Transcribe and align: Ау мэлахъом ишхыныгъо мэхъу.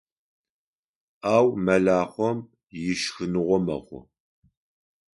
Ау 1.35 1.47
мэлахъом 1.65 2.37
ишхыныгъо 2.89 3.57
мэхъу. 3.65 3.99